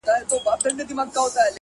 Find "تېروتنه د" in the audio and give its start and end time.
0.29-0.87